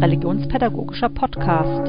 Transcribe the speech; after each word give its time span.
religionspädagogischer 0.00 1.10
Podcast. 1.10 1.88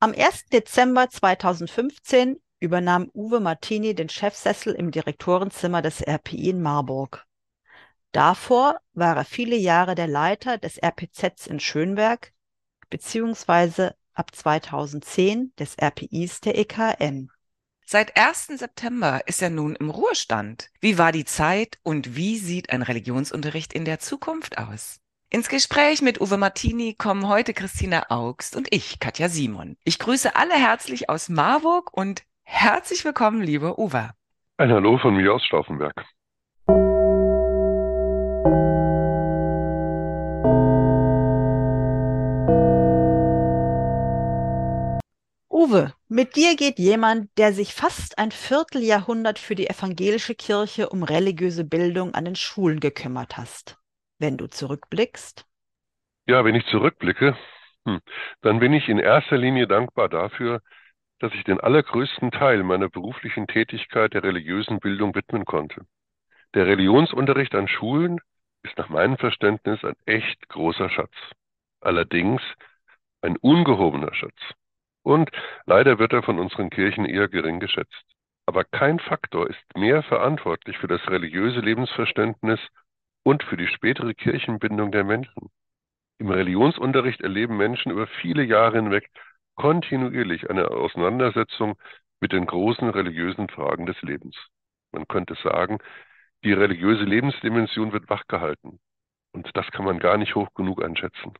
Am 0.00 0.14
1. 0.16 0.46
Dezember 0.46 1.10
2015 1.10 2.40
übernahm 2.58 3.10
Uwe 3.12 3.40
Martini 3.40 3.94
den 3.94 4.08
Chefsessel 4.08 4.72
im 4.72 4.90
Direktorenzimmer 4.90 5.82
des 5.82 6.00
RPI 6.00 6.50
in 6.50 6.62
Marburg. 6.62 7.26
Davor 8.12 8.80
war 8.94 9.16
er 9.16 9.24
viele 9.26 9.56
Jahre 9.56 9.94
der 9.94 10.08
Leiter 10.08 10.56
des 10.56 10.78
RPZs 10.82 11.46
in 11.46 11.60
Schönberg 11.60 12.32
beziehungsweise 12.88 13.94
ab 14.14 14.34
2010 14.34 15.52
des 15.58 15.76
RPIs 15.78 16.40
der 16.40 16.58
EKN. 16.58 17.30
Seit 17.92 18.16
1. 18.16 18.46
September 18.58 19.20
ist 19.26 19.42
er 19.42 19.50
nun 19.50 19.76
im 19.76 19.90
Ruhestand. 19.90 20.70
Wie 20.80 20.96
war 20.96 21.12
die 21.12 21.26
Zeit 21.26 21.78
und 21.82 22.16
wie 22.16 22.38
sieht 22.38 22.70
ein 22.70 22.80
Religionsunterricht 22.80 23.74
in 23.74 23.84
der 23.84 23.98
Zukunft 23.98 24.56
aus? 24.56 24.98
Ins 25.28 25.50
Gespräch 25.50 26.00
mit 26.00 26.18
Uwe 26.18 26.38
Martini 26.38 26.94
kommen 26.94 27.28
heute 27.28 27.52
Christina 27.52 28.06
Augst 28.08 28.56
und 28.56 28.68
ich, 28.70 28.98
Katja 28.98 29.28
Simon. 29.28 29.76
Ich 29.84 29.98
grüße 29.98 30.34
alle 30.36 30.54
herzlich 30.54 31.10
aus 31.10 31.28
Marburg 31.28 31.92
und 31.92 32.22
herzlich 32.44 33.04
willkommen, 33.04 33.42
liebe 33.42 33.78
Uwe. 33.78 34.12
Ein 34.56 34.72
Hallo 34.72 34.96
von 34.96 35.14
mir 35.14 35.34
aus 35.34 35.44
Stauffenberg. 35.44 35.92
Uwe, 45.50 45.92
mit 46.12 46.36
dir 46.36 46.56
geht 46.56 46.78
jemand, 46.78 47.30
der 47.38 47.52
sich 47.52 47.74
fast 47.74 48.18
ein 48.18 48.30
Vierteljahrhundert 48.30 49.38
für 49.38 49.54
die 49.54 49.68
evangelische 49.68 50.34
Kirche 50.34 50.90
um 50.90 51.02
religiöse 51.02 51.64
Bildung 51.64 52.14
an 52.14 52.26
den 52.26 52.36
Schulen 52.36 52.80
gekümmert 52.80 53.36
hast. 53.36 53.78
Wenn 54.18 54.36
du 54.36 54.46
zurückblickst? 54.46 55.46
Ja, 56.26 56.44
wenn 56.44 56.54
ich 56.54 56.66
zurückblicke, 56.66 57.36
hm, 57.86 58.00
dann 58.42 58.60
bin 58.60 58.72
ich 58.72 58.88
in 58.88 58.98
erster 58.98 59.38
Linie 59.38 59.66
dankbar 59.66 60.08
dafür, 60.08 60.60
dass 61.18 61.32
ich 61.34 61.44
den 61.44 61.60
allergrößten 61.60 62.30
Teil 62.30 62.62
meiner 62.62 62.88
beruflichen 62.88 63.46
Tätigkeit 63.46 64.12
der 64.12 64.22
religiösen 64.22 64.80
Bildung 64.80 65.14
widmen 65.14 65.44
konnte. 65.44 65.86
Der 66.54 66.66
Religionsunterricht 66.66 67.54
an 67.54 67.68
Schulen 67.68 68.20
ist 68.62 68.76
nach 68.76 68.88
meinem 68.88 69.16
Verständnis 69.16 69.82
ein 69.82 69.96
echt 70.04 70.48
großer 70.48 70.90
Schatz. 70.90 71.14
Allerdings 71.80 72.42
ein 73.22 73.36
ungehobener 73.38 74.14
Schatz. 74.14 74.36
Und 75.02 75.30
leider 75.66 75.98
wird 75.98 76.12
er 76.12 76.22
von 76.22 76.38
unseren 76.38 76.70
Kirchen 76.70 77.04
eher 77.04 77.28
gering 77.28 77.60
geschätzt. 77.60 78.04
Aber 78.46 78.64
kein 78.64 78.98
Faktor 78.98 79.48
ist 79.48 79.76
mehr 79.76 80.02
verantwortlich 80.02 80.78
für 80.78 80.88
das 80.88 81.06
religiöse 81.08 81.60
Lebensverständnis 81.60 82.60
und 83.24 83.42
für 83.44 83.56
die 83.56 83.68
spätere 83.68 84.14
Kirchenbindung 84.14 84.90
der 84.92 85.04
Menschen. 85.04 85.50
Im 86.18 86.30
Religionsunterricht 86.30 87.20
erleben 87.20 87.56
Menschen 87.56 87.92
über 87.92 88.06
viele 88.06 88.42
Jahre 88.42 88.76
hinweg 88.76 89.10
kontinuierlich 89.54 90.48
eine 90.50 90.68
Auseinandersetzung 90.70 91.76
mit 92.20 92.32
den 92.32 92.46
großen 92.46 92.88
religiösen 92.90 93.48
Fragen 93.48 93.86
des 93.86 94.00
Lebens. 94.02 94.36
Man 94.92 95.06
könnte 95.08 95.34
sagen, 95.42 95.78
die 96.44 96.52
religiöse 96.52 97.04
Lebensdimension 97.04 97.92
wird 97.92 98.08
wachgehalten. 98.08 98.80
Und 99.32 99.50
das 99.56 99.70
kann 99.70 99.84
man 99.84 99.98
gar 99.98 100.16
nicht 100.16 100.34
hoch 100.34 100.52
genug 100.54 100.82
einschätzen. 100.82 101.32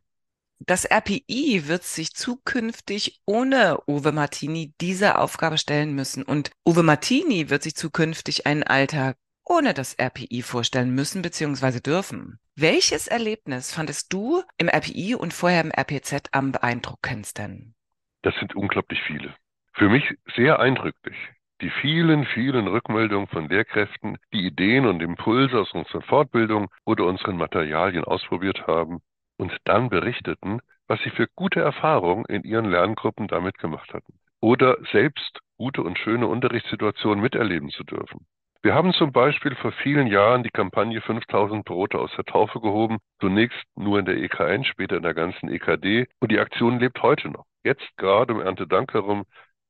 Das 0.59 0.85
RPI 0.85 1.67
wird 1.67 1.83
sich 1.83 2.13
zukünftig 2.13 3.21
ohne 3.25 3.79
Uwe 3.85 4.13
Martini 4.13 4.73
diese 4.79 5.17
Aufgabe 5.17 5.57
stellen 5.57 5.93
müssen. 5.93 6.23
Und 6.23 6.51
Uwe 6.65 6.83
Martini 6.83 7.49
wird 7.49 7.63
sich 7.63 7.75
zukünftig 7.75 8.47
einen 8.47 8.63
Alltag 8.63 9.17
ohne 9.45 9.73
das 9.73 9.95
RPI 9.99 10.41
vorstellen 10.41 10.95
müssen 10.95 11.21
bzw. 11.21 11.81
dürfen. 11.81 12.39
Welches 12.55 13.07
Erlebnis 13.07 13.73
fandest 13.73 14.13
du 14.13 14.41
im 14.57 14.69
RPI 14.69 15.15
und 15.15 15.33
vorher 15.33 15.61
im 15.61 15.71
RPZ 15.71 16.29
am 16.31 16.53
beeindruckendsten? 16.53 17.75
Das 18.21 18.33
sind 18.35 18.55
unglaublich 18.55 19.01
viele. 19.05 19.35
Für 19.73 19.89
mich 19.89 20.03
sehr 20.35 20.59
eindrücklich. 20.59 21.17
Die 21.61 21.71
vielen, 21.81 22.25
vielen 22.25 22.67
Rückmeldungen 22.67 23.27
von 23.27 23.49
Lehrkräften, 23.49 24.17
die 24.33 24.45
Ideen 24.45 24.85
und 24.85 25.01
Impulse 25.01 25.59
aus 25.59 25.71
unserer 25.73 26.01
Fortbildung 26.03 26.69
oder 26.85 27.05
unseren 27.05 27.37
Materialien 27.37 28.05
ausprobiert 28.05 28.65
haben 28.67 29.01
und 29.37 29.55
dann 29.65 29.89
berichteten, 29.89 30.59
was 30.87 30.99
sie 31.03 31.09
für 31.09 31.27
gute 31.35 31.59
Erfahrungen 31.61 32.25
in 32.25 32.43
ihren 32.43 32.69
Lerngruppen 32.69 33.27
damit 33.27 33.57
gemacht 33.57 33.93
hatten. 33.93 34.19
Oder 34.41 34.77
selbst 34.91 35.39
gute 35.57 35.81
und 35.81 35.97
schöne 35.97 36.27
Unterrichtssituationen 36.27 37.21
miterleben 37.21 37.69
zu 37.69 37.83
dürfen. 37.83 38.25
Wir 38.61 38.73
haben 38.73 38.93
zum 38.93 39.11
Beispiel 39.11 39.55
vor 39.55 39.73
vielen 39.73 40.07
Jahren 40.07 40.43
die 40.43 40.49
Kampagne 40.49 41.01
5000 41.01 41.65
Brote 41.65 41.99
aus 41.99 42.11
der 42.15 42.23
Taufe 42.23 42.61
gehoben, 42.61 42.99
zunächst 43.19 43.61
nur 43.75 43.99
in 43.99 44.05
der 44.05 44.15
EKN, 44.17 44.63
später 44.63 44.95
in 44.95 45.03
der 45.03 45.13
ganzen 45.13 45.49
EKD 45.49 46.07
und 46.19 46.31
die 46.31 46.39
Aktion 46.39 46.79
lebt 46.79 47.01
heute 47.01 47.29
noch. 47.29 47.45
Jetzt 47.63 47.85
gerade 47.97 48.33
um 48.33 48.39
Erntedank 48.39 48.93
herum 48.93 49.25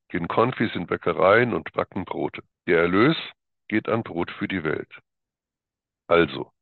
gehen 0.08 0.28
Konfis 0.28 0.74
in 0.76 0.86
Bäckereien 0.86 1.54
und 1.54 1.72
backen 1.72 2.04
Brote. 2.04 2.42
Der 2.68 2.82
Erlös 2.82 3.16
geht 3.66 3.88
an 3.88 4.04
Brot 4.04 4.30
für 4.30 4.46
die 4.46 4.62
Welt. 4.62 5.00
Also, 6.06 6.52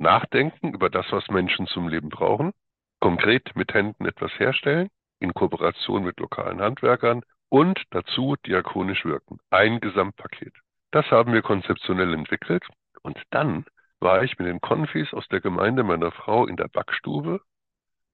nachdenken 0.00 0.72
über 0.72 0.90
das, 0.90 1.06
was 1.10 1.28
Menschen 1.28 1.66
zum 1.66 1.88
Leben 1.88 2.08
brauchen, 2.08 2.52
konkret 3.00 3.54
mit 3.54 3.72
Händen 3.74 4.06
etwas 4.06 4.32
herstellen, 4.38 4.88
in 5.20 5.34
Kooperation 5.34 6.02
mit 6.02 6.18
lokalen 6.18 6.60
Handwerkern 6.60 7.22
und 7.48 7.82
dazu 7.90 8.36
diakonisch 8.46 9.04
wirken. 9.04 9.38
Ein 9.50 9.80
Gesamtpaket. 9.80 10.54
Das 10.90 11.10
haben 11.10 11.32
wir 11.32 11.42
konzeptionell 11.42 12.14
entwickelt. 12.14 12.64
Und 13.02 13.20
dann 13.30 13.64
war 14.00 14.22
ich 14.22 14.38
mit 14.38 14.48
den 14.48 14.60
Konfis 14.60 15.12
aus 15.12 15.28
der 15.28 15.40
Gemeinde 15.40 15.82
meiner 15.82 16.10
Frau 16.10 16.46
in 16.46 16.56
der 16.56 16.68
Backstube 16.68 17.40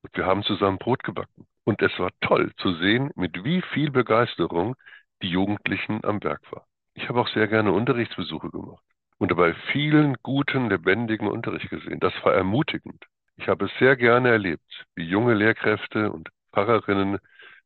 und 0.02 0.16
wir 0.16 0.26
haben 0.26 0.42
zusammen 0.42 0.78
Brot 0.78 1.04
gebacken. 1.04 1.46
Und 1.64 1.82
es 1.82 1.96
war 1.98 2.10
toll 2.20 2.52
zu 2.58 2.74
sehen, 2.74 3.10
mit 3.14 3.44
wie 3.44 3.62
viel 3.62 3.90
Begeisterung 3.90 4.76
die 5.22 5.28
Jugendlichen 5.28 6.04
am 6.04 6.22
Werk 6.22 6.42
waren. 6.52 6.66
Ich 6.94 7.08
habe 7.08 7.20
auch 7.20 7.28
sehr 7.28 7.48
gerne 7.48 7.72
Unterrichtsbesuche 7.72 8.50
gemacht 8.50 8.82
und 9.18 9.30
dabei 9.30 9.54
vielen 9.72 10.16
guten, 10.22 10.68
lebendigen 10.68 11.28
Unterricht 11.28 11.70
gesehen. 11.70 12.00
Das 12.00 12.12
war 12.22 12.34
ermutigend. 12.34 13.04
Ich 13.36 13.48
habe 13.48 13.66
es 13.66 13.70
sehr 13.78 13.96
gerne 13.96 14.30
erlebt, 14.30 14.86
wie 14.94 15.04
junge 15.04 15.34
Lehrkräfte 15.34 16.10
und 16.10 16.30
Pfarrerinnen 16.52 17.18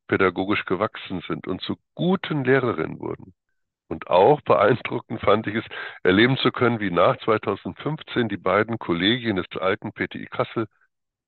pädagogisch 0.08 0.64
gewachsen 0.64 1.22
sind 1.28 1.46
und 1.46 1.62
zu 1.62 1.76
guten 1.94 2.44
Lehrerinnen 2.44 2.98
wurden. 2.98 3.32
Und 3.88 4.08
auch 4.08 4.40
beeindruckend 4.42 5.20
fand 5.20 5.46
ich 5.48 5.56
es, 5.56 5.64
erleben 6.02 6.36
zu 6.36 6.52
können, 6.52 6.80
wie 6.80 6.90
nach 6.90 7.16
2015 7.18 8.28
die 8.28 8.36
beiden 8.36 8.78
Kollegien 8.78 9.36
des 9.36 9.46
alten 9.60 9.92
PTI 9.92 10.26
Kassel 10.26 10.66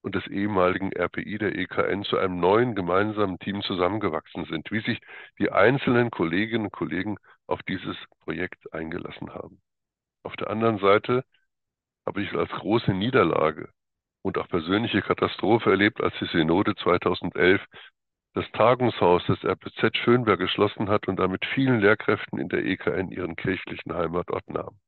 und 0.02 0.14
des 0.14 0.26
ehemaligen 0.28 0.92
RPI 0.92 1.38
der 1.38 1.56
EKN 1.56 2.04
zu 2.04 2.18
einem 2.18 2.38
neuen 2.38 2.74
gemeinsamen 2.74 3.38
Team 3.38 3.62
zusammengewachsen 3.62 4.44
sind, 4.46 4.70
wie 4.70 4.80
sich 4.80 5.00
die 5.38 5.50
einzelnen 5.50 6.10
Kolleginnen 6.10 6.66
und 6.66 6.72
Kollegen 6.72 7.16
auf 7.46 7.62
dieses 7.64 7.96
Projekt 8.20 8.72
eingelassen 8.72 9.32
haben. 9.34 9.60
Auf 10.24 10.36
der 10.36 10.50
anderen 10.50 10.78
Seite 10.78 11.24
habe 12.06 12.22
ich 12.22 12.32
als 12.32 12.50
große 12.50 12.92
Niederlage 12.92 13.68
und 14.22 14.38
auch 14.38 14.48
persönliche 14.48 15.02
Katastrophe 15.02 15.70
erlebt, 15.70 16.00
als 16.00 16.14
die 16.20 16.26
Synode 16.26 16.74
2011 16.76 17.60
das 18.34 18.50
Tagungshaus 18.52 19.24
des 19.26 19.44
RPZ 19.44 19.96
Schönberg 19.96 20.38
geschlossen 20.38 20.88
hat 20.88 21.06
und 21.06 21.16
damit 21.16 21.44
vielen 21.54 21.80
Lehrkräften 21.80 22.38
in 22.38 22.48
der 22.48 22.64
EKN 22.64 23.10
ihren 23.10 23.36
kirchlichen 23.36 23.92
Heimatort 23.92 24.48
nahm. 24.48 24.78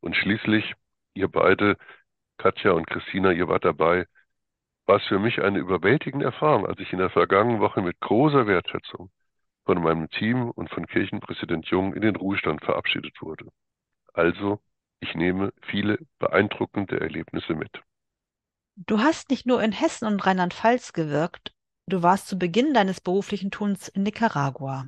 Und 0.00 0.16
schließlich, 0.16 0.74
ihr 1.14 1.28
beide, 1.28 1.76
Katja 2.38 2.72
und 2.72 2.86
Christina, 2.86 3.32
ihr 3.32 3.48
wart 3.48 3.66
dabei, 3.66 4.06
war 4.86 4.96
es 4.96 5.06
für 5.06 5.18
mich 5.18 5.42
eine 5.42 5.58
überwältigende 5.58 6.24
Erfahrung, 6.24 6.66
als 6.66 6.80
ich 6.80 6.92
in 6.92 6.98
der 6.98 7.10
vergangenen 7.10 7.60
Woche 7.60 7.82
mit 7.82 8.00
großer 8.00 8.46
Wertschätzung 8.46 9.10
von 9.66 9.82
meinem 9.82 10.08
Team 10.08 10.50
und 10.50 10.70
von 10.70 10.86
Kirchenpräsident 10.86 11.66
Jung 11.66 11.94
in 11.94 12.00
den 12.00 12.16
Ruhestand 12.16 12.64
verabschiedet 12.64 13.20
wurde. 13.20 13.46
Also, 14.12 14.60
ich 15.00 15.14
nehme 15.14 15.52
viele 15.62 15.98
beeindruckende 16.18 17.00
Erlebnisse 17.00 17.54
mit. 17.54 17.82
Du 18.76 19.00
hast 19.00 19.30
nicht 19.30 19.46
nur 19.46 19.62
in 19.62 19.72
Hessen 19.72 20.06
und 20.06 20.26
Rheinland-Pfalz 20.26 20.92
gewirkt, 20.92 21.52
Du 21.90 22.04
warst 22.04 22.28
zu 22.28 22.38
Beginn 22.38 22.72
deines 22.72 23.00
beruflichen 23.00 23.50
Tuns 23.50 23.88
in 23.88 24.04
Nicaragua. 24.04 24.86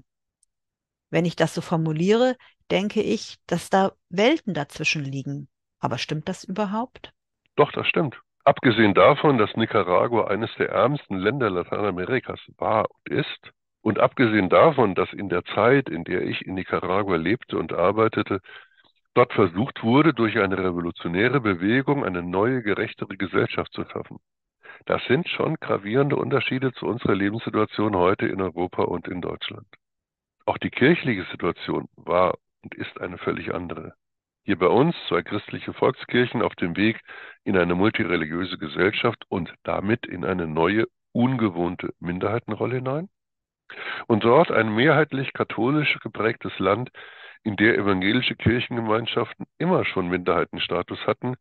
Wenn 1.10 1.24
ich 1.24 1.34
das 1.34 1.52
so 1.52 1.60
formuliere, 1.60 2.36
denke 2.70 3.02
ich, 3.02 3.38
dass 3.48 3.70
da 3.70 3.90
Welten 4.08 4.54
dazwischen 4.54 5.02
liegen. 5.04 5.48
Aber 5.80 5.98
stimmt 5.98 6.28
das 6.28 6.44
überhaupt? 6.44 7.12
Doch, 7.56 7.72
das 7.72 7.88
stimmt. 7.88 8.20
Abgesehen 8.44 8.94
davon, 8.94 9.36
dass 9.36 9.50
Nicaragua 9.56 10.28
eines 10.28 10.50
der 10.58 10.68
ärmsten 10.68 11.18
Länder 11.18 11.50
Lateinamerikas 11.50 12.38
war 12.56 12.86
und 12.88 13.12
ist, 13.12 13.50
und 13.80 13.98
abgesehen 13.98 14.48
davon, 14.48 14.94
dass 14.94 15.12
in 15.12 15.28
der 15.28 15.44
Zeit, 15.44 15.88
in 15.88 16.04
der 16.04 16.22
ich 16.22 16.42
in 16.46 16.54
Nicaragua 16.54 17.16
lebte 17.16 17.58
und 17.58 17.72
arbeitete, 17.72 18.40
dort 19.14 19.32
versucht 19.32 19.82
wurde, 19.82 20.14
durch 20.14 20.38
eine 20.38 20.58
revolutionäre 20.58 21.40
Bewegung 21.40 22.04
eine 22.04 22.22
neue, 22.22 22.62
gerechtere 22.62 23.16
Gesellschaft 23.16 23.72
zu 23.72 23.84
schaffen. 23.84 24.18
Das 24.86 25.04
sind 25.06 25.28
schon 25.28 25.56
gravierende 25.56 26.16
Unterschiede 26.16 26.72
zu 26.72 26.86
unserer 26.86 27.14
Lebenssituation 27.14 27.94
heute 27.94 28.26
in 28.26 28.40
Europa 28.40 28.82
und 28.82 29.06
in 29.06 29.20
Deutschland. 29.20 29.66
Auch 30.44 30.58
die 30.58 30.70
kirchliche 30.70 31.24
Situation 31.30 31.88
war 31.96 32.38
und 32.62 32.74
ist 32.74 33.00
eine 33.00 33.18
völlig 33.18 33.54
andere. 33.54 33.94
Hier 34.44 34.58
bei 34.58 34.66
uns 34.66 34.96
zwei 35.08 35.22
christliche 35.22 35.72
Volkskirchen 35.72 36.42
auf 36.42 36.54
dem 36.56 36.76
Weg 36.76 37.00
in 37.44 37.56
eine 37.56 37.76
multireligiöse 37.76 38.58
Gesellschaft 38.58 39.24
und 39.28 39.54
damit 39.62 40.04
in 40.04 40.24
eine 40.24 40.48
neue, 40.48 40.86
ungewohnte 41.12 41.94
Minderheitenrolle 42.00 42.76
hinein. 42.76 43.08
Und 44.08 44.24
dort 44.24 44.50
ein 44.50 44.74
mehrheitlich 44.74 45.32
katholisch 45.32 45.96
geprägtes 46.00 46.58
Land, 46.58 46.90
in 47.44 47.56
der 47.56 47.76
evangelische 47.76 48.36
Kirchengemeinschaften 48.36 49.46
immer 49.58 49.84
schon 49.84 50.08
Minderheitenstatus 50.08 51.06
hatten 51.06 51.34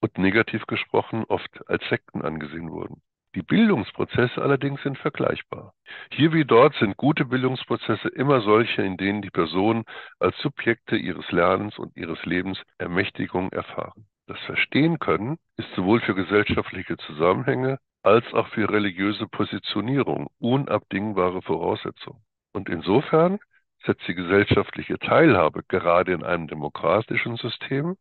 und 0.00 0.18
negativ 0.18 0.66
gesprochen 0.66 1.24
oft 1.28 1.68
als 1.68 1.86
Sekten 1.88 2.22
angesehen 2.22 2.70
wurden. 2.70 3.02
Die 3.34 3.42
Bildungsprozesse 3.42 4.40
allerdings 4.40 4.82
sind 4.82 4.96
vergleichbar. 4.96 5.74
Hier 6.10 6.32
wie 6.32 6.46
dort 6.46 6.74
sind 6.76 6.96
gute 6.96 7.26
Bildungsprozesse 7.26 8.08
immer 8.08 8.40
solche, 8.40 8.80
in 8.80 8.96
denen 8.96 9.20
die 9.20 9.30
Personen 9.30 9.84
als 10.18 10.38
Subjekte 10.38 10.96
ihres 10.96 11.30
Lernens 11.32 11.78
und 11.78 11.94
ihres 11.96 12.24
Lebens 12.24 12.62
Ermächtigung 12.78 13.52
erfahren. 13.52 14.06
Das 14.26 14.40
Verstehen 14.40 14.98
können 14.98 15.36
ist 15.58 15.68
sowohl 15.74 16.00
für 16.00 16.14
gesellschaftliche 16.14 16.96
Zusammenhänge 16.96 17.78
als 18.02 18.24
auch 18.32 18.48
für 18.48 18.70
religiöse 18.70 19.26
Positionierung 19.26 20.28
unabdingbare 20.38 21.42
Voraussetzung. 21.42 22.22
Und 22.54 22.70
insofern 22.70 23.38
setzt 23.86 24.06
die 24.08 24.14
gesellschaftliche 24.14 24.98
Teilhabe 24.98 25.62
gerade 25.62 26.12
in 26.12 26.22
einem 26.22 26.48
demokratischen 26.48 27.36
System 27.36 27.96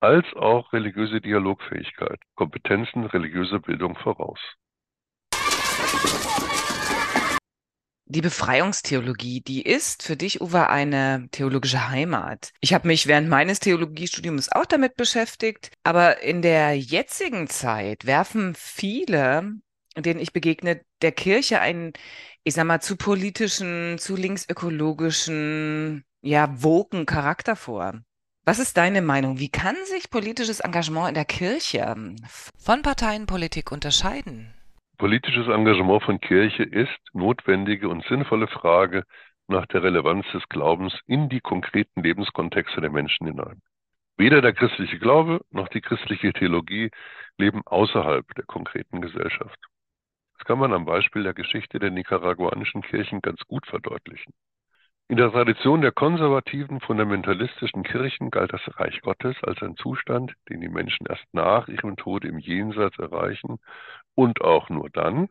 als 0.00 0.26
auch 0.34 0.72
religiöse 0.72 1.20
Dialogfähigkeit, 1.20 2.20
Kompetenzen 2.34 3.04
religiöser 3.06 3.60
Bildung 3.60 3.96
voraus. 3.96 4.40
Die 8.06 8.20
Befreiungstheologie, 8.20 9.40
die 9.40 9.62
ist 9.62 10.02
für 10.02 10.16
dich, 10.16 10.42
Uwe, 10.42 10.68
eine 10.68 11.28
theologische 11.30 11.88
Heimat. 11.88 12.50
Ich 12.60 12.74
habe 12.74 12.88
mich 12.88 13.06
während 13.06 13.30
meines 13.30 13.58
Theologiestudiums 13.60 14.52
auch 14.52 14.66
damit 14.66 14.96
beschäftigt, 14.96 15.70
aber 15.82 16.20
in 16.22 16.42
der 16.42 16.76
jetzigen 16.76 17.48
Zeit 17.48 18.04
werfen 18.04 18.54
viele, 18.54 19.54
denen 19.96 20.20
ich 20.20 20.34
begegne, 20.34 20.82
der 21.00 21.12
Kirche 21.12 21.60
einen, 21.60 21.94
ich 22.44 22.54
sag 22.54 22.64
mal, 22.64 22.80
zu 22.80 22.96
politischen, 22.96 23.98
zu 23.98 24.16
linksökologischen, 24.16 26.04
ja, 26.22 26.48
woken 26.62 27.06
Charakter 27.06 27.56
vor. 27.56 28.00
Was 28.44 28.58
ist 28.58 28.76
deine 28.76 29.02
Meinung? 29.02 29.38
Wie 29.38 29.50
kann 29.50 29.76
sich 29.84 30.10
politisches 30.10 30.60
Engagement 30.60 31.10
in 31.10 31.14
der 31.14 31.24
Kirche 31.24 31.94
von 32.58 32.82
Parteienpolitik 32.82 33.70
unterscheiden? 33.70 34.52
Politisches 34.98 35.46
Engagement 35.46 36.02
von 36.02 36.20
Kirche 36.20 36.64
ist 36.64 36.98
notwendige 37.12 37.88
und 37.88 38.04
sinnvolle 38.06 38.48
Frage 38.48 39.04
nach 39.46 39.66
der 39.66 39.84
Relevanz 39.84 40.26
des 40.32 40.42
Glaubens 40.48 40.92
in 41.06 41.28
die 41.28 41.40
konkreten 41.40 42.02
Lebenskontexte 42.02 42.80
der 42.80 42.90
Menschen 42.90 43.26
hinein. 43.28 43.62
Weder 44.16 44.42
der 44.42 44.52
christliche 44.52 44.98
Glaube 44.98 45.40
noch 45.50 45.68
die 45.68 45.80
christliche 45.80 46.32
Theologie 46.32 46.90
leben 47.38 47.62
außerhalb 47.64 48.26
der 48.34 48.44
konkreten 48.44 49.00
Gesellschaft. 49.00 49.58
Das 50.42 50.48
kann 50.48 50.58
man 50.58 50.72
am 50.72 50.86
Beispiel 50.86 51.22
der 51.22 51.34
Geschichte 51.34 51.78
der 51.78 51.92
nicaraguanischen 51.92 52.82
Kirchen 52.82 53.22
ganz 53.22 53.42
gut 53.46 53.64
verdeutlichen. 53.64 54.34
In 55.06 55.16
der 55.16 55.30
Tradition 55.30 55.82
der 55.82 55.92
konservativen, 55.92 56.80
fundamentalistischen 56.80 57.84
Kirchen 57.84 58.32
galt 58.32 58.52
das 58.52 58.62
Reich 58.76 59.00
Gottes 59.02 59.36
als 59.44 59.62
ein 59.62 59.76
Zustand, 59.76 60.34
den 60.48 60.60
die 60.60 60.68
Menschen 60.68 61.06
erst 61.06 61.26
nach 61.32 61.68
ihrem 61.68 61.94
Tod 61.94 62.24
im 62.24 62.40
Jenseits 62.40 62.98
erreichen 62.98 63.60
und 64.16 64.40
auch 64.40 64.68
nur 64.68 64.90
dann, 64.90 65.28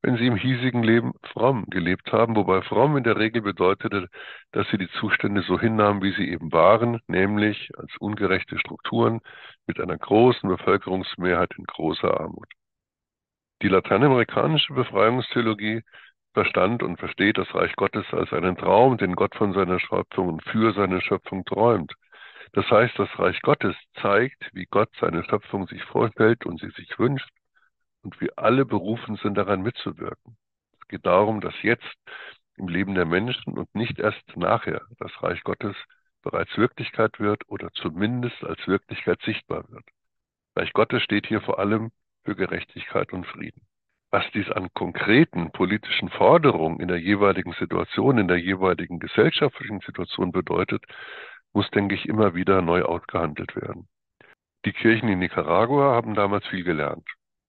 wenn 0.00 0.16
sie 0.16 0.26
im 0.26 0.36
hiesigen 0.36 0.82
Leben 0.82 1.12
fromm 1.24 1.66
gelebt 1.68 2.10
haben, 2.10 2.34
wobei 2.34 2.62
fromm 2.62 2.96
in 2.96 3.04
der 3.04 3.18
Regel 3.18 3.42
bedeutete, 3.42 4.08
dass 4.52 4.66
sie 4.70 4.78
die 4.78 4.90
Zustände 4.98 5.42
so 5.42 5.60
hinnahmen, 5.60 6.02
wie 6.02 6.14
sie 6.14 6.30
eben 6.30 6.52
waren, 6.52 7.02
nämlich 7.06 7.70
als 7.76 7.94
ungerechte 7.98 8.58
Strukturen 8.58 9.20
mit 9.66 9.78
einer 9.78 9.98
großen 9.98 10.48
Bevölkerungsmehrheit 10.48 11.52
in 11.58 11.64
großer 11.64 12.18
Armut. 12.18 12.48
Die 13.60 13.68
lateinamerikanische 13.68 14.72
Befreiungstheologie 14.72 15.82
verstand 16.32 16.84
und 16.84 16.98
versteht 16.98 17.38
das 17.38 17.52
Reich 17.54 17.74
Gottes 17.74 18.06
als 18.12 18.32
einen 18.32 18.56
Traum, 18.56 18.98
den 18.98 19.16
Gott 19.16 19.34
von 19.34 19.52
seiner 19.52 19.80
Schöpfung 19.80 20.28
und 20.28 20.44
für 20.44 20.72
seine 20.74 21.00
Schöpfung 21.00 21.44
träumt. 21.44 21.92
Das 22.52 22.70
heißt, 22.70 22.96
das 22.98 23.08
Reich 23.18 23.40
Gottes 23.42 23.74
zeigt, 24.00 24.48
wie 24.52 24.66
Gott 24.66 24.90
seine 25.00 25.24
Schöpfung 25.24 25.66
sich 25.66 25.82
vorstellt 25.82 26.46
und 26.46 26.60
sie 26.60 26.70
sich 26.70 26.98
wünscht 26.98 27.28
und 28.02 28.20
wir 28.20 28.30
alle 28.36 28.64
berufen 28.64 29.16
sind, 29.16 29.34
daran 29.36 29.62
mitzuwirken. 29.62 30.36
Es 30.80 30.86
geht 30.88 31.04
darum, 31.04 31.40
dass 31.40 31.54
jetzt 31.62 31.98
im 32.56 32.68
Leben 32.68 32.94
der 32.94 33.06
Menschen 33.06 33.58
und 33.58 33.74
nicht 33.74 33.98
erst 33.98 34.36
nachher 34.36 34.82
das 34.98 35.10
Reich 35.22 35.42
Gottes 35.42 35.76
bereits 36.22 36.56
Wirklichkeit 36.56 37.18
wird 37.18 37.42
oder 37.48 37.70
zumindest 37.72 38.42
als 38.44 38.64
Wirklichkeit 38.68 39.20
sichtbar 39.22 39.68
wird. 39.68 39.84
Reich 40.56 40.72
Gottes 40.72 41.02
steht 41.02 41.26
hier 41.26 41.40
vor 41.40 41.58
allem 41.58 41.90
für 42.24 42.36
Gerechtigkeit 42.36 43.12
und 43.12 43.26
Frieden. 43.26 43.62
Was 44.10 44.24
dies 44.32 44.50
an 44.50 44.72
konkreten 44.72 45.50
politischen 45.50 46.08
Forderungen 46.08 46.80
in 46.80 46.88
der 46.88 46.98
jeweiligen 46.98 47.52
Situation, 47.52 48.18
in 48.18 48.28
der 48.28 48.38
jeweiligen 48.38 48.98
gesellschaftlichen 48.98 49.80
Situation 49.80 50.32
bedeutet, 50.32 50.84
muss, 51.52 51.70
denke 51.70 51.94
ich, 51.94 52.08
immer 52.08 52.34
wieder 52.34 52.62
neu 52.62 52.82
ausgehandelt 52.82 53.54
werden. 53.56 53.88
Die 54.64 54.72
Kirchen 54.72 55.08
in 55.08 55.18
Nicaragua 55.18 55.94
haben 55.94 56.14
damals 56.14 56.46
viel 56.46 56.64
gelernt. 56.64 57.06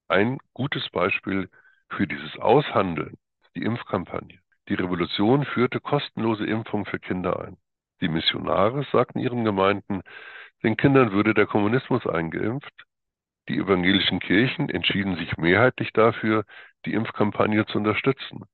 Ein 0.07 0.38
gutes 0.54 0.89
Beispiel 0.89 1.50
für 1.89 2.07
dieses 2.07 2.38
Aushandeln 2.38 3.18
die 3.56 3.63
Impfkampagne. 3.63 4.39
Die 4.68 4.75
Revolution 4.75 5.45
führte 5.45 5.80
kostenlose 5.80 6.45
Impfung 6.45 6.86
für 6.86 7.00
Kinder 7.00 7.39
ein. 7.42 7.57
Die 8.01 8.07
Missionare 8.07 8.86
sagten 8.92 9.19
ihren 9.19 9.44
Gemeinden, 9.44 10.01
den 10.63 10.77
Kindern 10.77 11.12
würde 11.12 11.33
der 11.33 11.48
Kommunismus 11.48 12.06
eingeimpft. 12.06 12.74
Die 13.50 13.57
evangelischen 13.57 14.19
Kirchen 14.19 14.69
entschieden 14.69 15.16
sich 15.16 15.36
mehrheitlich 15.38 15.92
dafür, 15.92 16.46
die 16.86 16.94
Impfkampagne 16.94 17.66
zu 17.66 17.80
unterstützen, 17.80 18.46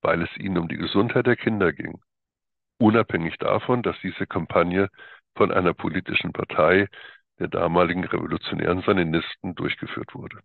weil 0.00 0.22
es 0.22 0.36
ihnen 0.36 0.58
um 0.58 0.68
die 0.68 0.76
Gesundheit 0.76 1.26
der 1.26 1.34
Kinder 1.34 1.72
ging. 1.72 2.00
Unabhängig 2.78 3.36
davon, 3.38 3.82
dass 3.82 3.96
diese 4.00 4.28
Kampagne 4.28 4.90
von 5.34 5.50
einer 5.50 5.74
politischen 5.74 6.32
Partei 6.32 6.88
der 7.40 7.48
damaligen 7.48 8.04
revolutionären 8.04 8.82
Saninisten 8.82 9.56
durchgeführt 9.56 10.14
wurde. 10.14 10.38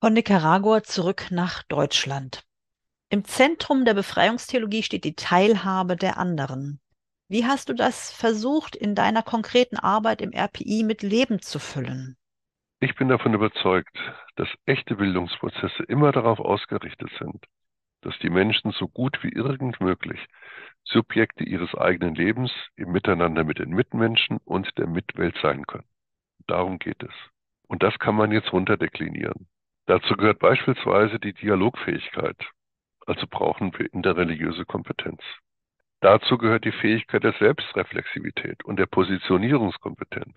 Von 0.00 0.14
Nicaragua 0.14 0.82
zurück 0.82 1.26
nach 1.30 1.62
Deutschland. 1.64 2.44
Im 3.10 3.24
Zentrum 3.24 3.84
der 3.84 3.92
Befreiungstheologie 3.92 4.82
steht 4.82 5.04
die 5.04 5.16
Teilhabe 5.16 5.96
der 5.96 6.16
anderen. 6.16 6.80
Wie 7.30 7.44
hast 7.44 7.68
du 7.68 7.74
das 7.74 8.10
versucht, 8.10 8.74
in 8.74 8.96
deiner 8.96 9.22
konkreten 9.22 9.76
Arbeit 9.76 10.20
im 10.20 10.32
RPI 10.32 10.82
mit 10.82 11.02
Leben 11.02 11.40
zu 11.40 11.60
füllen? 11.60 12.16
Ich 12.80 12.96
bin 12.96 13.06
davon 13.06 13.34
überzeugt, 13.34 13.96
dass 14.34 14.48
echte 14.66 14.96
Bildungsprozesse 14.96 15.84
immer 15.84 16.10
darauf 16.10 16.40
ausgerichtet 16.40 17.08
sind, 17.20 17.44
dass 18.00 18.18
die 18.18 18.30
Menschen 18.30 18.72
so 18.72 18.88
gut 18.88 19.22
wie 19.22 19.28
irgend 19.28 19.80
möglich 19.80 20.18
Subjekte 20.82 21.44
ihres 21.44 21.72
eigenen 21.76 22.16
Lebens 22.16 22.50
im 22.74 22.90
Miteinander 22.90 23.44
mit 23.44 23.60
den 23.60 23.70
Mitmenschen 23.70 24.38
und 24.38 24.76
der 24.76 24.88
Mitwelt 24.88 25.38
sein 25.40 25.64
können. 25.68 25.86
Darum 26.48 26.80
geht 26.80 27.00
es. 27.00 27.14
Und 27.68 27.84
das 27.84 27.96
kann 28.00 28.16
man 28.16 28.32
jetzt 28.32 28.52
runterdeklinieren. 28.52 29.46
Dazu 29.86 30.16
gehört 30.16 30.40
beispielsweise 30.40 31.20
die 31.20 31.34
Dialogfähigkeit. 31.34 32.44
Also 33.06 33.28
brauchen 33.30 33.72
wir 33.78 33.94
interreligiöse 33.94 34.64
Kompetenz. 34.64 35.22
Dazu 36.00 36.38
gehört 36.38 36.64
die 36.64 36.72
Fähigkeit 36.72 37.24
der 37.24 37.34
Selbstreflexivität 37.34 38.64
und 38.64 38.78
der 38.78 38.86
Positionierungskompetenz. 38.86 40.34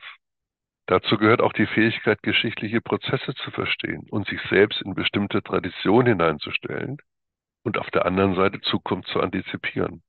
Dazu 0.88 1.18
gehört 1.18 1.42
auch 1.42 1.54
die 1.54 1.66
Fähigkeit, 1.66 2.22
geschichtliche 2.22 2.82
Prozesse 2.82 3.34
zu 3.36 3.52
verstehen 3.52 4.06
und 4.10 4.28
sich 4.28 4.42
selbst 4.50 4.82
in 4.82 4.94
bestimmte 4.94 5.42
Traditionen 5.42 6.08
hineinzustellen 6.08 6.98
und 7.64 7.78
auf 7.78 7.90
der 7.92 8.06
anderen 8.06 8.36
Seite 8.36 8.60
Zukunft 8.60 9.08
zu 9.08 9.22
antizipieren. 9.22 10.04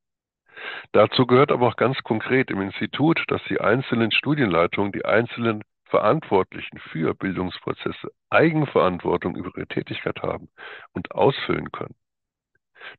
Dazu 0.93 1.27
gehört 1.27 1.53
aber 1.53 1.69
auch 1.69 1.77
ganz 1.77 2.03
konkret 2.03 2.51
im 2.51 2.61
Institut, 2.61 3.23
dass 3.29 3.43
die 3.45 3.61
einzelnen 3.61 4.11
Studienleitungen, 4.11 4.91
die 4.91 5.05
einzelnen 5.05 5.63
Verantwortlichen 5.85 6.79
für 6.79 7.15
Bildungsprozesse 7.15 8.11
Eigenverantwortung 8.31 9.37
über 9.37 9.51
ihre 9.57 9.69
Tätigkeit 9.69 10.21
haben 10.23 10.49
und 10.93 11.13
ausfüllen 11.13 11.71
können. 11.71 11.95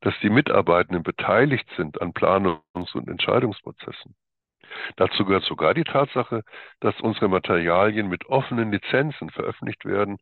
Dass 0.00 0.14
die 0.22 0.30
Mitarbeitenden 0.30 1.02
beteiligt 1.02 1.68
sind 1.76 2.00
an 2.00 2.12
Planungs- 2.12 2.94
und 2.94 3.08
Entscheidungsprozessen. 3.08 4.14
Dazu 4.96 5.24
gehört 5.24 5.44
sogar 5.44 5.74
die 5.74 5.84
Tatsache, 5.84 6.42
dass 6.80 7.00
unsere 7.00 7.28
Materialien 7.28 8.08
mit 8.08 8.26
offenen 8.26 8.72
Lizenzen 8.72 9.30
veröffentlicht 9.30 9.84
werden, 9.84 10.18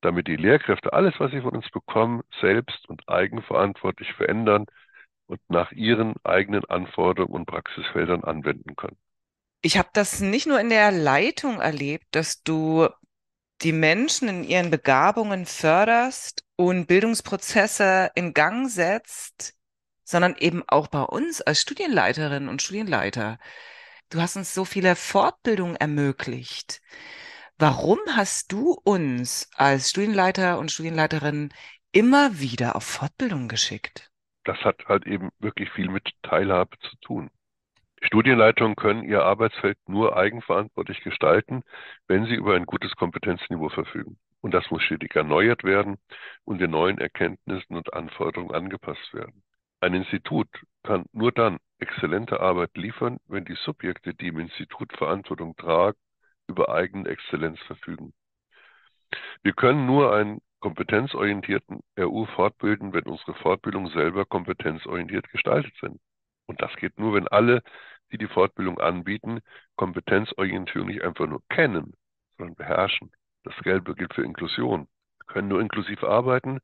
damit 0.00 0.28
die 0.28 0.36
Lehrkräfte 0.36 0.92
alles, 0.92 1.14
was 1.18 1.30
sie 1.30 1.42
von 1.42 1.54
uns 1.54 1.68
bekommen, 1.70 2.22
selbst 2.40 2.88
und 2.88 3.08
eigenverantwortlich 3.08 4.12
verändern 4.14 4.66
und 5.26 5.40
nach 5.48 5.72
ihren 5.72 6.14
eigenen 6.24 6.64
Anforderungen 6.64 7.34
und 7.34 7.46
Praxisfeldern 7.46 8.24
anwenden 8.24 8.76
können. 8.76 8.96
Ich 9.62 9.76
habe 9.76 9.90
das 9.92 10.20
nicht 10.20 10.46
nur 10.46 10.58
in 10.58 10.70
der 10.70 10.90
Leitung 10.90 11.60
erlebt, 11.60 12.06
dass 12.12 12.42
du 12.42 12.88
die 13.62 13.72
Menschen 13.72 14.28
in 14.28 14.44
ihren 14.44 14.70
Begabungen 14.70 15.44
förderst 15.44 16.44
und 16.60 16.86
Bildungsprozesse 16.86 18.10
in 18.14 18.34
Gang 18.34 18.68
setzt, 18.68 19.54
sondern 20.04 20.36
eben 20.36 20.62
auch 20.68 20.88
bei 20.88 21.00
uns 21.00 21.40
als 21.40 21.62
Studienleiterinnen 21.62 22.50
und 22.50 22.60
Studienleiter. 22.60 23.38
Du 24.10 24.20
hast 24.20 24.36
uns 24.36 24.52
so 24.52 24.66
viele 24.66 24.94
Fortbildungen 24.94 25.76
ermöglicht. 25.76 26.82
Warum 27.56 27.98
hast 28.14 28.52
du 28.52 28.78
uns 28.84 29.48
als 29.54 29.88
Studienleiter 29.88 30.58
und 30.58 30.70
Studienleiterin 30.70 31.48
immer 31.92 32.40
wieder 32.40 32.76
auf 32.76 32.84
Fortbildung 32.84 33.48
geschickt? 33.48 34.10
Das 34.44 34.58
hat 34.58 34.84
halt 34.84 35.06
eben 35.06 35.30
wirklich 35.38 35.70
viel 35.70 35.88
mit 35.88 36.10
Teilhabe 36.22 36.76
zu 36.80 36.94
tun. 36.96 37.30
Studienleitungen 38.02 38.76
können 38.76 39.04
ihr 39.04 39.22
Arbeitsfeld 39.24 39.78
nur 39.86 40.16
eigenverantwortlich 40.16 41.02
gestalten, 41.02 41.62
wenn 42.08 42.24
sie 42.24 42.34
über 42.34 42.54
ein 42.54 42.66
gutes 42.66 42.96
Kompetenzniveau 42.96 43.68
verfügen. 43.68 44.18
Und 44.40 44.54
das 44.54 44.70
muss 44.70 44.82
stetig 44.82 45.14
erneuert 45.14 45.64
werden 45.64 45.98
und 46.44 46.60
den 46.60 46.70
neuen 46.70 46.98
Erkenntnissen 46.98 47.76
und 47.76 47.92
Anforderungen 47.92 48.54
angepasst 48.54 49.12
werden. 49.12 49.42
Ein 49.80 49.94
Institut 49.94 50.48
kann 50.82 51.04
nur 51.12 51.32
dann 51.32 51.58
exzellente 51.78 52.40
Arbeit 52.40 52.76
liefern, 52.76 53.18
wenn 53.26 53.44
die 53.44 53.54
Subjekte, 53.54 54.14
die 54.14 54.28
im 54.28 54.38
Institut 54.38 54.92
Verantwortung 54.96 55.56
tragen, 55.56 55.98
über 56.46 56.68
eigene 56.68 57.08
Exzellenz 57.08 57.58
verfügen. 57.60 58.12
Wir 59.42 59.52
können 59.52 59.86
nur 59.86 60.14
einen 60.14 60.40
kompetenzorientierten 60.60 61.80
RU 61.98 62.26
fortbilden, 62.26 62.92
wenn 62.92 63.04
unsere 63.04 63.34
Fortbildungen 63.34 63.90
selber 63.92 64.24
kompetenzorientiert 64.24 65.28
gestaltet 65.30 65.74
sind. 65.80 66.00
Und 66.46 66.60
das 66.60 66.74
geht 66.76 66.98
nur, 66.98 67.14
wenn 67.14 67.28
alle, 67.28 67.62
die 68.12 68.18
die 68.18 68.28
Fortbildung 68.28 68.78
anbieten, 68.80 69.40
Kompetenzorientierung 69.76 70.88
nicht 70.88 71.02
einfach 71.02 71.26
nur 71.26 71.42
kennen, 71.48 71.94
sondern 72.36 72.56
beherrschen. 72.56 73.10
Das 73.44 73.54
Gelbe 73.62 73.94
gilt 73.94 74.14
für 74.14 74.24
Inklusion. 74.24 74.88
Wir 75.18 75.26
können 75.26 75.48
nur 75.48 75.60
inklusiv 75.60 76.02
arbeiten, 76.04 76.60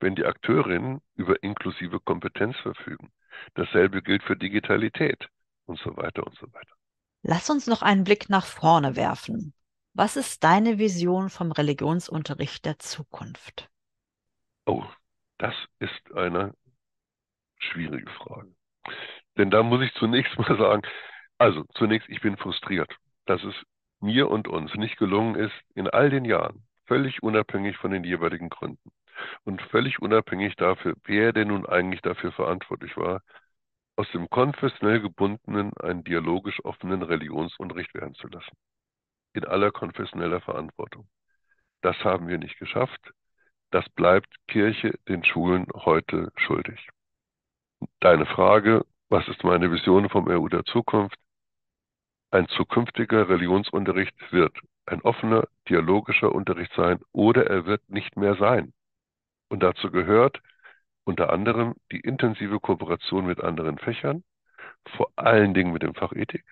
wenn 0.00 0.14
die 0.14 0.24
Akteurinnen 0.24 1.00
über 1.16 1.42
inklusive 1.42 2.00
Kompetenz 2.00 2.56
verfügen. 2.58 3.10
Dasselbe 3.54 4.02
gilt 4.02 4.22
für 4.22 4.36
Digitalität 4.36 5.28
und 5.66 5.78
so 5.78 5.96
weiter 5.96 6.26
und 6.26 6.36
so 6.36 6.52
weiter. 6.52 6.74
Lass 7.22 7.48
uns 7.48 7.66
noch 7.66 7.82
einen 7.82 8.04
Blick 8.04 8.28
nach 8.28 8.44
vorne 8.44 8.96
werfen. 8.96 9.54
Was 9.94 10.16
ist 10.16 10.44
deine 10.44 10.78
Vision 10.78 11.30
vom 11.30 11.52
Religionsunterricht 11.52 12.64
der 12.64 12.78
Zukunft? 12.78 13.70
Oh, 14.66 14.84
das 15.38 15.54
ist 15.78 16.12
eine 16.14 16.54
schwierige 17.58 18.10
Frage. 18.10 18.54
Denn 19.36 19.50
da 19.50 19.62
muss 19.62 19.82
ich 19.82 19.92
zunächst 19.94 20.38
mal 20.38 20.56
sagen, 20.56 20.82
also 21.38 21.64
zunächst, 21.74 22.08
ich 22.08 22.20
bin 22.20 22.36
frustriert, 22.36 22.94
dass 23.26 23.42
es 23.44 23.54
mir 24.00 24.28
und 24.28 24.48
uns 24.48 24.74
nicht 24.74 24.96
gelungen 24.98 25.34
ist, 25.34 25.54
in 25.74 25.88
all 25.88 26.10
den 26.10 26.24
Jahren, 26.24 26.66
völlig 26.86 27.22
unabhängig 27.22 27.76
von 27.78 27.90
den 27.90 28.04
jeweiligen 28.04 28.48
Gründen 28.48 28.92
und 29.44 29.62
völlig 29.62 30.00
unabhängig 30.00 30.56
dafür, 30.56 30.94
wer 31.04 31.32
denn 31.32 31.48
nun 31.48 31.66
eigentlich 31.66 32.02
dafür 32.02 32.32
verantwortlich 32.32 32.96
war, 32.96 33.22
aus 33.96 34.10
dem 34.12 34.28
konfessionell 34.28 35.00
gebundenen 35.00 35.72
einen 35.78 36.04
dialogisch 36.04 36.64
offenen 36.64 37.02
Religionsunterricht 37.02 37.94
werden 37.94 38.14
zu 38.14 38.28
lassen 38.28 38.56
in 39.34 39.44
aller 39.44 39.70
konfessioneller 39.70 40.40
Verantwortung. 40.40 41.08
Das 41.82 41.96
haben 42.04 42.28
wir 42.28 42.38
nicht 42.38 42.58
geschafft. 42.58 43.12
Das 43.70 43.88
bleibt 43.90 44.32
Kirche 44.46 44.94
den 45.08 45.24
Schulen 45.24 45.66
heute 45.74 46.32
schuldig. 46.36 46.88
Deine 48.00 48.24
Frage, 48.26 48.86
was 49.08 49.26
ist 49.28 49.44
meine 49.44 49.70
Vision 49.70 50.08
vom 50.08 50.28
EU 50.28 50.48
der 50.48 50.64
Zukunft? 50.64 51.16
Ein 52.30 52.48
zukünftiger 52.48 53.28
Religionsunterricht 53.28 54.14
wird 54.32 54.56
ein 54.86 55.00
offener, 55.02 55.46
dialogischer 55.68 56.34
Unterricht 56.34 56.72
sein 56.74 57.00
oder 57.12 57.46
er 57.46 57.66
wird 57.66 57.88
nicht 57.88 58.16
mehr 58.16 58.34
sein. 58.36 58.72
Und 59.48 59.62
dazu 59.62 59.90
gehört 59.90 60.40
unter 61.04 61.32
anderem 61.32 61.74
die 61.92 62.00
intensive 62.00 62.60
Kooperation 62.60 63.26
mit 63.26 63.40
anderen 63.40 63.78
Fächern, 63.78 64.24
vor 64.96 65.10
allen 65.16 65.54
Dingen 65.54 65.72
mit 65.72 65.82
dem 65.82 65.94
Fach 65.94 66.12
Ethik, 66.12 66.44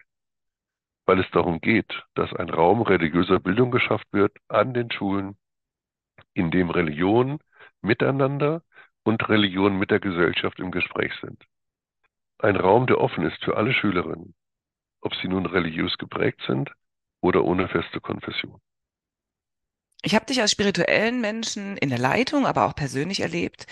weil 1.07 1.19
es 1.21 1.31
darum 1.33 1.61
geht, 1.61 2.05
dass 2.15 2.33
ein 2.35 2.51
Raum 2.51 2.83
religiöser 2.83 3.41
Bildung 3.41 3.71
geschafft 3.71 4.07
wird 4.13 4.37
an 4.49 4.75
den 4.75 4.91
Schulen, 4.91 5.37
in 6.35 6.51
dem 6.51 6.71
Religion 6.71 7.41
miteinander 7.81 8.63
und 9.03 9.29
Religion 9.29 9.79
mit 9.79 9.91
der 9.91 10.01
Gesellschaft 10.01 10.61
im 10.61 10.71
Gespräch 10.71 11.13
sind. 11.21 11.45
Ein 12.43 12.57
Raum, 12.57 12.87
der 12.87 12.99
offen 13.01 13.25
ist 13.25 13.43
für 13.43 13.57
alle 13.57 13.73
Schülerinnen, 13.73 14.35
ob 15.03 15.15
sie 15.17 15.29
nun 15.29 15.47
religiös 15.47 15.99
geprägt 15.99 16.43
sind 16.47 16.71
oder 17.23 17.45
ohne 17.45 17.69
feste 17.69 18.01
Konfession. 18.01 18.61
Ich 20.03 20.15
habe 20.15 20.27
dich 20.27 20.41
als 20.41 20.51
spirituellen 20.51 21.21
Menschen 21.21 21.77
in 21.77 21.89
der 21.89 21.99
Leitung, 21.99 22.47
aber 22.47 22.67
auch 22.67 22.75
persönlich 22.75 23.21
erlebt. 23.21 23.67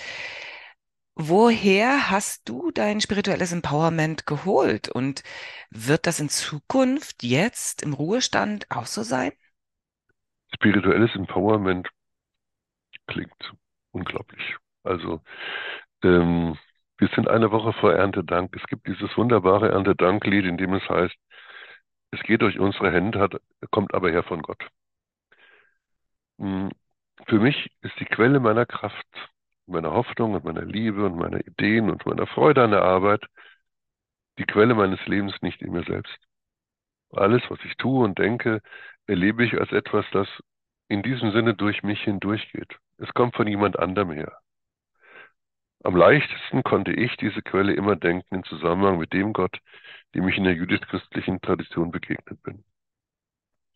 Woher 1.15 2.11
hast 2.11 2.49
du 2.49 2.71
dein 2.73 3.01
spirituelles 3.01 3.53
Empowerment 3.53 4.27
geholt 4.27 4.89
und 4.89 5.23
wird 5.71 6.07
das 6.09 6.19
in 6.19 6.29
Zukunft 6.29 7.23
jetzt 7.23 7.83
im 7.83 7.93
Ruhestand 7.93 8.69
auch 8.71 8.87
so 8.87 9.03
sein? 9.05 9.33
Spirituelles 10.55 11.17
Empowerment 11.17 11.89
klingt 13.07 13.53
unglaublich. 13.93 14.57
Also 14.85 15.21
ähm, 16.05 16.59
wir 17.01 17.09
sind 17.09 17.29
eine 17.29 17.51
Woche 17.51 17.73
vor 17.75 17.93
Erntedank. 17.95 18.55
Es 18.57 18.67
gibt 18.67 18.87
dieses 18.87 19.17
wunderbare 19.17 19.71
Erntedanklied, 19.71 20.45
in 20.45 20.59
dem 20.59 20.75
es 20.75 20.89
heißt, 20.89 21.17
es 22.13 22.21
geht 22.23 22.43
durch 22.43 22.59
unsere 22.59 22.93
Hände, 22.93 23.21
hat, 23.21 23.35
kommt 23.71 23.95
aber 23.95 24.11
her 24.11 24.23
von 24.25 24.43
Gott. 24.43 24.63
Hm, 26.39 26.71
für 27.27 27.39
mich 27.39 27.71
ist 27.83 27.99
die 28.01 28.05
Quelle 28.07 28.41
meiner 28.41 28.67
Kraft 28.67 29.07
meiner 29.67 29.93
Hoffnung 29.93 30.35
und 30.35 30.45
meiner 30.45 30.65
Liebe 30.65 31.07
und 31.07 31.17
meiner 31.17 31.41
Ideen 31.47 31.91
und 31.91 32.05
meiner 32.07 32.27
Freude 32.27 32.65
an 32.65 32.73
der 32.73 32.83
Arbeit 32.83 33.25
die 34.39 34.45
Quelle 34.45 34.75
meines 34.75 35.05
Lebens 35.07 35.35
nicht 35.43 35.63
in 35.63 35.73
mir 35.73 35.85
selbst. 35.85 36.17
Alles, 37.13 37.43
was 37.49 37.59
ich 37.65 37.77
tue 37.77 38.05
und 38.05 38.19
denke, 38.19 38.63
erlebe 39.07 39.45
ich 39.45 39.59
als 39.59 39.73
etwas, 39.73 40.05
das 40.13 40.29
in 40.89 41.03
diesem 41.03 41.33
Sinne 41.33 41.55
durch 41.55 41.83
mich 41.83 42.03
hindurchgeht. 42.03 42.79
Es 42.99 43.13
kommt 43.15 43.37
von 43.37 43.47
jemand 43.49 43.79
anderem 43.79 44.13
her. 44.13 44.41
Am 45.83 45.97
leichtesten 45.97 46.63
konnte 46.63 46.93
ich 46.93 47.17
diese 47.17 47.41
Quelle 47.41 47.73
immer 47.73 47.97
denken 47.97 48.35
im 48.35 48.45
Zusammenhang 48.45 48.99
mit 48.99 49.13
dem 49.15 49.33
Gott, 49.33 49.59
dem 50.15 50.29
ich 50.29 50.37
in 50.37 50.45
der 50.45 50.55
jüdisch-christlichen 50.55 51.41
Tradition 51.41 51.91
begegnet 51.91 52.43
bin. 52.43 52.65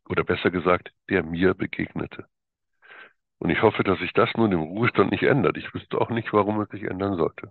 Oder 0.09 0.23
besser 0.23 0.51
gesagt, 0.51 0.93
der 1.09 1.23
mir 1.23 1.55
begegnete. 1.55 2.27
Und 3.39 3.51
ich 3.51 3.63
hoffe, 3.63 3.85
dass 3.85 3.99
sich 3.99 4.13
das 4.13 4.29
nun 4.35 4.53
im 4.53 4.61
Ruhestand 4.61 5.11
nicht 5.13 5.23
ändert. 5.23 5.57
Ich 5.57 5.73
wüsste 5.73 5.99
auch 5.99 6.11
nicht, 6.11 6.33
warum 6.33 6.61
es 6.61 6.69
sich 6.69 6.83
ändern 6.83 7.17
sollte. 7.17 7.51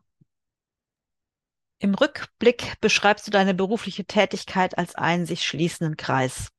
Im 1.80 1.96
Rückblick 1.96 2.80
beschreibst 2.80 3.28
du 3.28 3.32
deine 3.32 3.54
berufliche 3.54 4.06
Tätigkeit 4.06 4.78
als 4.78 4.96
einen 4.96 5.26
sich 5.26 5.44
schließenden 5.44 5.98
Kreis. 5.98 6.50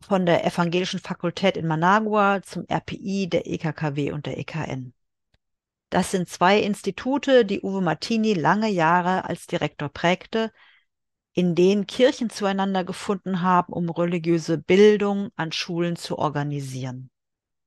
Von 0.00 0.26
der 0.26 0.44
Evangelischen 0.44 1.00
Fakultät 1.00 1.56
in 1.56 1.66
Managua 1.66 2.42
zum 2.42 2.64
RPI, 2.68 3.28
der 3.28 3.46
EKKW 3.46 4.12
und 4.12 4.26
der 4.26 4.38
EKN. 4.38 4.94
Das 5.90 6.10
sind 6.10 6.28
zwei 6.28 6.60
Institute, 6.60 7.44
die 7.44 7.60
Uwe 7.62 7.80
Martini 7.80 8.34
lange 8.34 8.68
Jahre 8.68 9.24
als 9.24 9.46
Direktor 9.46 9.88
prägte, 9.88 10.52
in 11.32 11.54
denen 11.54 11.86
Kirchen 11.86 12.30
zueinander 12.30 12.82
gefunden 12.82 13.42
haben, 13.42 13.72
um 13.72 13.88
religiöse 13.90 14.58
Bildung 14.58 15.30
an 15.36 15.52
Schulen 15.52 15.96
zu 15.96 16.18
organisieren. 16.18 17.10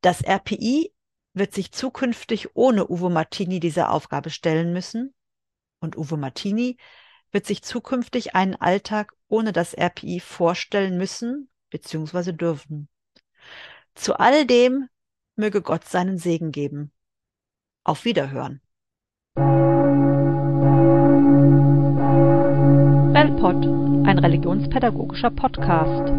Das 0.02 0.22
RPI 0.22 0.94
wird 1.34 1.54
sich 1.54 1.72
zukünftig 1.72 2.56
ohne 2.56 2.90
Uwe 2.90 3.10
Martini 3.10 3.60
dieser 3.60 3.92
Aufgabe 3.92 4.30
stellen 4.32 4.74
müssen 4.74 5.14
und 5.80 5.98
Uwe 5.98 6.18
Martini 6.18 6.78
wird 7.32 7.46
sich 7.46 7.62
zukünftig 7.62 8.36
einen 8.36 8.56
Alltag 8.56 9.14
ohne 9.28 9.54
das 9.54 9.74
RPI 9.74 10.20
vorstellen 10.20 10.98
müssen 10.98 11.50
bzw. 11.70 12.34
dürfen. 12.34 12.90
Zu 13.94 14.20
all 14.20 14.46
dem 14.46 14.90
möge 15.36 15.62
Gott 15.62 15.88
seinen 15.88 16.18
Segen 16.18 16.52
geben. 16.52 16.92
Auf 17.84 18.06
Wiederhören. 18.06 18.62
Bellpod, 23.14 23.66
ein 24.08 24.20
religionspädagogischer 24.20 25.32
Podcast. 25.32 26.10